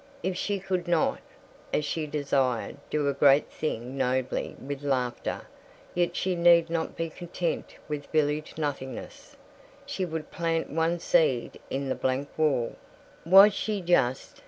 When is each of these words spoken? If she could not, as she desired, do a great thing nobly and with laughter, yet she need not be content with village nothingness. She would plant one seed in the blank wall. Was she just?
If 0.23 0.35
she 0.35 0.57
could 0.57 0.87
not, 0.87 1.19
as 1.71 1.85
she 1.85 2.07
desired, 2.07 2.77
do 2.89 3.07
a 3.07 3.13
great 3.13 3.51
thing 3.51 3.95
nobly 3.97 4.55
and 4.57 4.67
with 4.67 4.81
laughter, 4.81 5.41
yet 5.93 6.15
she 6.15 6.35
need 6.35 6.71
not 6.71 6.95
be 6.95 7.07
content 7.11 7.75
with 7.87 8.07
village 8.07 8.57
nothingness. 8.57 9.37
She 9.85 10.03
would 10.03 10.31
plant 10.31 10.71
one 10.71 10.97
seed 10.97 11.59
in 11.69 11.87
the 11.87 11.93
blank 11.93 12.29
wall. 12.35 12.75
Was 13.27 13.53
she 13.53 13.79
just? 13.79 14.39